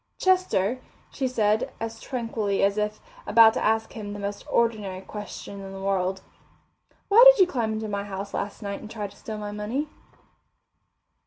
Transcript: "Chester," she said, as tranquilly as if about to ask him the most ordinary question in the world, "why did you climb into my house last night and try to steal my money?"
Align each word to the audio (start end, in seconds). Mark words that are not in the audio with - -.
"Chester," 0.17 0.79
she 1.11 1.27
said, 1.27 1.71
as 1.79 2.01
tranquilly 2.01 2.63
as 2.63 2.79
if 2.79 2.99
about 3.27 3.53
to 3.53 3.63
ask 3.63 3.93
him 3.93 4.13
the 4.13 4.19
most 4.19 4.43
ordinary 4.49 5.01
question 5.01 5.59
in 5.61 5.71
the 5.73 5.79
world, 5.79 6.21
"why 7.07 7.23
did 7.27 7.39
you 7.39 7.45
climb 7.45 7.73
into 7.73 7.87
my 7.87 8.05
house 8.05 8.33
last 8.33 8.63
night 8.63 8.79
and 8.81 8.89
try 8.89 9.05
to 9.05 9.15
steal 9.15 9.37
my 9.37 9.51
money?" 9.51 9.89